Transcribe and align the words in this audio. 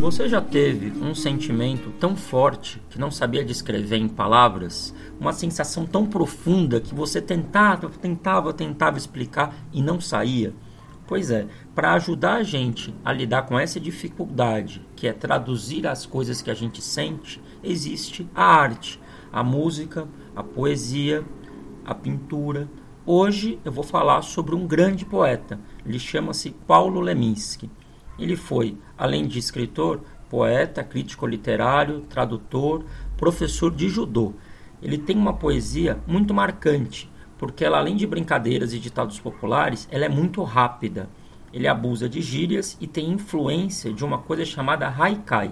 Você 0.00 0.28
já 0.28 0.40
teve 0.40 0.92
um 1.04 1.14
sentimento 1.14 1.90
tão 1.98 2.16
forte 2.16 2.80
que 2.88 2.98
não 2.98 3.10
sabia 3.10 3.44
descrever 3.44 3.96
em 3.96 4.08
palavras? 4.08 4.94
Uma 5.20 5.32
sensação 5.32 5.84
tão 5.84 6.06
profunda 6.06 6.80
que 6.80 6.94
você 6.94 7.20
tentava, 7.20 7.90
tentava, 7.90 8.52
tentava 8.52 8.96
explicar 8.96 9.52
e 9.72 9.82
não 9.82 10.00
saía? 10.00 10.54
Pois 11.08 11.30
é, 11.30 11.46
para 11.74 11.92
ajudar 11.94 12.36
a 12.36 12.42
gente 12.44 12.94
a 13.04 13.12
lidar 13.12 13.42
com 13.42 13.58
essa 13.58 13.80
dificuldade, 13.80 14.85
que 14.96 15.06
é 15.06 15.12
traduzir 15.12 15.86
as 15.86 16.06
coisas 16.06 16.40
que 16.40 16.50
a 16.50 16.54
gente 16.54 16.82
sente, 16.82 17.40
existe 17.62 18.26
a 18.34 18.44
arte, 18.44 18.98
a 19.30 19.44
música, 19.44 20.08
a 20.34 20.42
poesia, 20.42 21.22
a 21.84 21.94
pintura. 21.94 22.68
Hoje 23.04 23.60
eu 23.64 23.70
vou 23.70 23.84
falar 23.84 24.22
sobre 24.22 24.54
um 24.54 24.66
grande 24.66 25.04
poeta. 25.04 25.60
Ele 25.84 25.98
chama-se 25.98 26.50
Paulo 26.66 27.00
Leminski. 27.00 27.70
Ele 28.18 28.34
foi, 28.34 28.78
além 28.96 29.28
de 29.28 29.38
escritor, 29.38 30.00
poeta, 30.30 30.82
crítico 30.82 31.26
literário, 31.26 32.00
tradutor, 32.08 32.84
professor 33.16 33.70
de 33.70 33.88
judô. 33.88 34.32
Ele 34.82 34.98
tem 34.98 35.16
uma 35.16 35.34
poesia 35.34 36.00
muito 36.06 36.32
marcante, 36.32 37.10
porque 37.38 37.64
ela, 37.64 37.78
além 37.78 37.96
de 37.96 38.06
brincadeiras 38.06 38.72
e 38.72 38.78
ditados 38.78 39.20
populares, 39.20 39.86
ela 39.90 40.06
é 40.06 40.08
muito 40.08 40.42
rápida. 40.42 41.08
Ele 41.56 41.66
abusa 41.66 42.06
de 42.06 42.20
gírias 42.20 42.76
e 42.82 42.86
tem 42.86 43.10
influência 43.10 43.90
de 43.90 44.04
uma 44.04 44.18
coisa 44.18 44.44
chamada 44.44 44.86
haikai. 44.90 45.50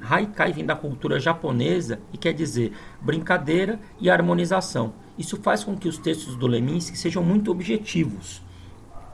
Haikai 0.00 0.54
vem 0.54 0.64
da 0.64 0.74
cultura 0.74 1.20
japonesa 1.20 2.00
e 2.14 2.16
quer 2.16 2.32
dizer 2.32 2.72
brincadeira 2.98 3.78
e 4.00 4.08
harmonização. 4.08 4.94
Isso 5.18 5.36
faz 5.36 5.62
com 5.62 5.76
que 5.76 5.86
os 5.86 5.98
textos 5.98 6.34
do 6.34 6.46
Leminski 6.46 6.96
sejam 6.96 7.22
muito 7.22 7.50
objetivos. 7.50 8.40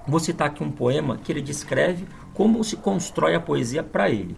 Vou 0.07 0.21
citar 0.21 0.47
aqui 0.47 0.63
um 0.63 0.71
poema 0.71 1.17
que 1.17 1.33
ele 1.33 1.43
descreve 1.43 2.07
como 2.33 2.63
se 2.63 2.77
constrói 2.77 3.35
a 3.35 3.41
poesia 3.41 3.83
para 3.83 4.09
ele. 4.09 4.37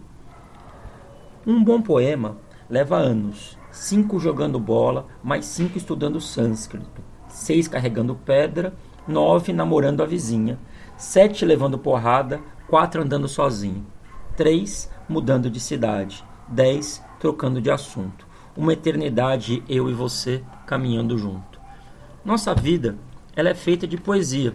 Um 1.45 1.63
bom 1.63 1.79
poema 1.79 2.37
leva 2.67 2.97
anos, 2.97 3.55
cinco 3.71 4.17
jogando 4.17 4.59
bola, 4.59 5.05
mais 5.23 5.45
cinco 5.45 5.77
estudando 5.77 6.19
sânscrito, 6.19 7.03
seis 7.27 7.67
carregando 7.67 8.15
pedra, 8.15 8.73
nove 9.07 9.53
namorando 9.53 10.01
a 10.01 10.05
vizinha, 10.05 10.59
sete 10.97 11.45
levando 11.45 11.77
porrada, 11.77 12.41
quatro 12.67 13.01
andando 13.01 13.27
sozinho, 13.27 13.85
três 14.35 14.89
mudando 15.07 15.49
de 15.49 15.59
cidade, 15.59 16.23
dez 16.47 17.03
trocando 17.19 17.61
de 17.61 17.71
assunto, 17.71 18.27
uma 18.55 18.73
eternidade 18.73 19.63
eu 19.67 19.89
e 19.89 19.93
você 19.93 20.43
caminhando 20.65 21.17
junto. 21.17 21.59
Nossa 22.23 22.53
vida 22.53 22.97
ela 23.35 23.49
é 23.49 23.53
feita 23.53 23.87
de 23.87 23.97
poesia, 23.97 24.53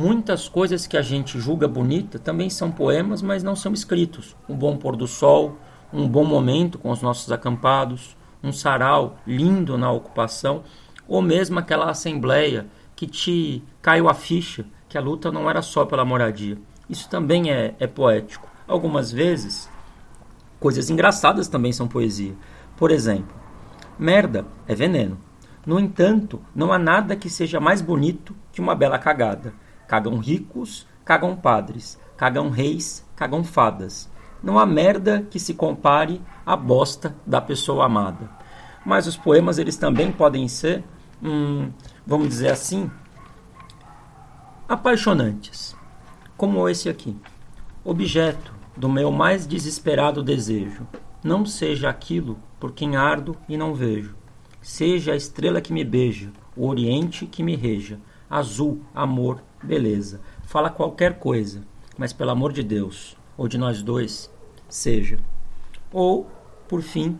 Muitas 0.00 0.48
coisas 0.48 0.86
que 0.86 0.96
a 0.96 1.02
gente 1.02 1.40
julga 1.40 1.66
bonita 1.66 2.20
também 2.20 2.48
são 2.48 2.70
poemas, 2.70 3.20
mas 3.20 3.42
não 3.42 3.56
são 3.56 3.72
escritos. 3.72 4.36
Um 4.48 4.54
bom 4.54 4.76
pôr 4.76 4.94
do 4.94 5.08
sol, 5.08 5.56
um 5.92 6.06
bom 6.06 6.24
momento 6.24 6.78
com 6.78 6.92
os 6.92 7.02
nossos 7.02 7.32
acampados, 7.32 8.16
um 8.40 8.52
sarau 8.52 9.16
lindo 9.26 9.76
na 9.76 9.90
ocupação, 9.90 10.62
ou 11.08 11.20
mesmo 11.20 11.58
aquela 11.58 11.90
assembleia 11.90 12.66
que 12.98 13.06
te 13.06 13.62
caiu 13.80 14.08
a 14.08 14.14
ficha 14.14 14.66
que 14.88 14.98
a 14.98 15.00
luta 15.00 15.30
não 15.30 15.48
era 15.48 15.62
só 15.62 15.84
pela 15.84 16.04
moradia. 16.04 16.58
Isso 16.90 17.08
também 17.08 17.48
é, 17.48 17.76
é 17.78 17.86
poético. 17.86 18.48
Algumas 18.66 19.12
vezes, 19.12 19.70
coisas 20.58 20.90
engraçadas 20.90 21.46
também 21.46 21.72
são 21.72 21.86
poesia. 21.86 22.34
Por 22.76 22.90
exemplo, 22.90 23.36
merda 23.96 24.44
é 24.66 24.74
veneno. 24.74 25.16
No 25.64 25.78
entanto, 25.78 26.42
não 26.52 26.72
há 26.72 26.78
nada 26.78 27.14
que 27.14 27.30
seja 27.30 27.60
mais 27.60 27.80
bonito 27.80 28.34
que 28.50 28.60
uma 28.60 28.74
bela 28.74 28.98
cagada. 28.98 29.54
Cagam 29.86 30.18
ricos, 30.18 30.84
cagam 31.04 31.36
padres, 31.36 32.00
cagam 32.16 32.50
reis, 32.50 33.06
cagam 33.14 33.44
fadas. 33.44 34.10
Não 34.42 34.58
há 34.58 34.66
merda 34.66 35.24
que 35.30 35.38
se 35.38 35.54
compare 35.54 36.20
à 36.44 36.56
bosta 36.56 37.14
da 37.24 37.40
pessoa 37.40 37.84
amada. 37.84 38.28
Mas 38.84 39.06
os 39.06 39.16
poemas 39.16 39.56
eles 39.56 39.76
também 39.76 40.10
podem 40.10 40.48
ser, 40.48 40.82
hum, 41.22 41.70
vamos 42.06 42.28
dizer 42.28 42.50
assim, 42.50 42.90
apaixonantes, 44.68 45.76
como 46.36 46.68
esse 46.68 46.88
aqui. 46.88 47.16
Objeto 47.84 48.52
do 48.76 48.88
meu 48.88 49.10
mais 49.10 49.46
desesperado 49.46 50.22
desejo, 50.22 50.86
não 51.22 51.44
seja 51.44 51.88
aquilo 51.88 52.38
por 52.60 52.72
quem 52.72 52.96
ardo 52.96 53.36
e 53.48 53.56
não 53.56 53.74
vejo. 53.74 54.14
Seja 54.60 55.12
a 55.12 55.16
estrela 55.16 55.60
que 55.60 55.72
me 55.72 55.84
beija, 55.84 56.30
o 56.56 56.66
oriente 56.66 57.26
que 57.26 57.42
me 57.42 57.56
reja, 57.56 57.98
azul, 58.28 58.82
amor, 58.94 59.42
beleza. 59.62 60.20
Fala 60.42 60.70
qualquer 60.70 61.18
coisa, 61.18 61.62
mas 61.96 62.12
pelo 62.12 62.30
amor 62.30 62.52
de 62.52 62.62
Deus, 62.62 63.16
ou 63.36 63.48
de 63.48 63.56
nós 63.56 63.82
dois, 63.82 64.30
seja. 64.68 65.18
Ou, 65.92 66.30
por 66.68 66.82
fim, 66.82 67.18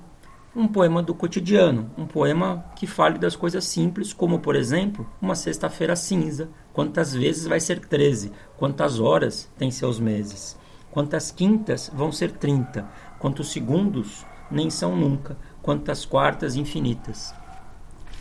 um 0.58 0.66
poema 0.66 1.00
do 1.00 1.14
cotidiano, 1.14 1.88
um 1.96 2.04
poema 2.04 2.64
que 2.74 2.84
fale 2.84 3.16
das 3.16 3.36
coisas 3.36 3.64
simples, 3.64 4.12
como, 4.12 4.40
por 4.40 4.56
exemplo, 4.56 5.08
uma 5.22 5.36
sexta-feira 5.36 5.94
cinza. 5.94 6.48
Quantas 6.72 7.14
vezes 7.14 7.46
vai 7.46 7.60
ser 7.60 7.78
13? 7.78 8.32
Quantas 8.56 8.98
horas 8.98 9.48
tem 9.56 9.70
seus 9.70 10.00
meses? 10.00 10.58
Quantas 10.90 11.30
quintas 11.30 11.88
vão 11.94 12.10
ser 12.10 12.32
30? 12.32 12.84
Quantos 13.20 13.52
segundos 13.52 14.26
nem 14.50 14.68
são 14.68 14.96
nunca? 14.96 15.36
Quantas 15.62 16.04
quartas 16.04 16.56
infinitas? 16.56 17.32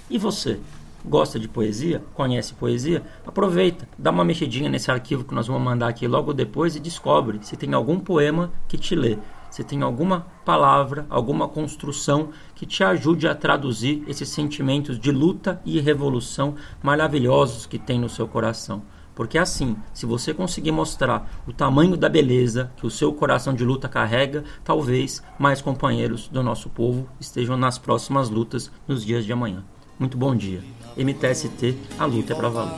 E 0.08 0.20
você? 0.20 0.60
gosta 1.06 1.40
de 1.40 1.48
poesia, 1.48 2.04
conhece 2.14 2.54
poesia, 2.54 3.02
aproveita, 3.26 3.88
dá 3.98 4.12
uma 4.12 4.26
mexidinha 4.26 4.70
nesse 4.70 4.92
arquivo 4.92 5.24
que 5.24 5.34
nós 5.34 5.48
vamos 5.48 5.62
mandar 5.62 5.88
aqui 5.88 6.06
logo 6.06 6.34
depois 6.34 6.76
e 6.76 6.82
descobre 6.82 7.40
se 7.44 7.56
tem 7.56 7.74
algum 7.74 7.98
poema 7.98 8.52
que 8.68 8.78
te 8.78 8.94
lê, 8.94 9.18
se 9.50 9.64
tem 9.64 9.82
alguma 9.82 10.28
palavra, 10.46 11.06
alguma 11.10 11.48
construção 11.48 12.30
que 12.56 12.66
te 12.66 12.84
ajude 12.84 13.28
a 13.28 13.36
traduzir 13.36 14.04
esses 14.08 14.30
sentimentos 14.30 15.00
de 15.00 15.12
luta 15.12 15.62
e 15.66 15.80
revolução 15.80 16.56
maravilhosos 16.82 17.66
que 17.66 17.80
tem 17.80 18.00
no 18.00 18.10
seu 18.10 18.28
coração. 18.28 18.82
Porque 19.18 19.40
assim, 19.40 19.76
se 19.96 20.06
você 20.06 20.32
conseguir 20.32 20.72
mostrar 20.72 21.42
o 21.48 21.52
tamanho 21.52 21.98
da 21.98 22.08
beleza 22.08 22.72
que 22.78 22.86
o 22.86 22.92
seu 22.92 23.12
coração 23.12 23.52
de 23.52 23.66
luta 23.66 23.90
carrega, 23.90 24.44
talvez 24.64 25.24
mais 25.40 25.60
companheiros 25.60 26.28
do 26.28 26.44
nosso 26.44 26.70
povo 26.70 27.10
estejam 27.20 27.58
nas 27.58 27.80
próximas 27.80 28.30
lutas 28.30 28.72
nos 28.88 29.04
dias 29.04 29.26
de 29.26 29.34
amanhã. 29.34 29.66
Muito 29.98 30.18
bom 30.20 30.36
dia. 30.36 30.62
MTST, 30.96 31.76
a 31.98 32.06
luta 32.06 32.34
é 32.34 32.36
pra 32.36 32.50
valer. 32.50 32.76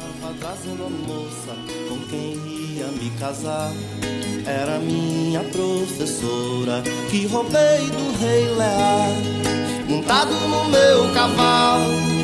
Me 2.91 3.09
casar. 3.11 3.71
Era 4.45 4.79
minha 4.79 5.43
professora 5.43 6.81
que 7.09 7.27
roubei 7.27 7.85
do 7.89 8.19
rei 8.19 8.49
Lear, 8.55 9.11
montado 9.87 10.31
no 10.31 10.69
meu 10.69 11.13
cavalo 11.13 12.18